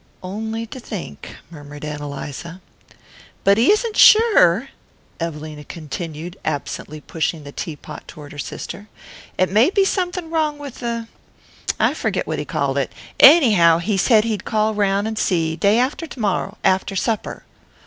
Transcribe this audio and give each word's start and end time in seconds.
"On'y 0.23 0.65
to 0.71 0.79
think!" 0.79 1.35
murmured 1.51 1.85
Ann 1.85 2.01
Eliza. 2.01 2.59
"But 3.43 3.59
he 3.59 3.71
isn't 3.71 3.95
SURE," 3.95 4.69
Evelina 5.19 5.63
continued, 5.63 6.37
absently 6.43 6.99
pushing 6.99 7.43
the 7.43 7.51
teapot 7.51 8.07
toward 8.07 8.31
her 8.31 8.39
sister. 8.39 8.87
"It 9.37 9.51
may 9.51 9.69
be 9.69 9.85
something 9.85 10.31
wrong 10.31 10.57
with 10.57 10.79
the 10.79 11.07
I 11.79 11.93
forget 11.93 12.25
what 12.25 12.39
he 12.39 12.45
called 12.45 12.79
it. 12.79 12.91
Anyhow, 13.19 13.77
he 13.77 13.95
said 13.95 14.23
he'd 14.23 14.43
call 14.43 14.73
round 14.73 15.07
and 15.07 15.19
see, 15.19 15.55
day 15.55 15.77
after 15.77 16.07
to 16.07 16.19
morrow, 16.19 16.57
after 16.63 16.95
supper." 16.95 17.43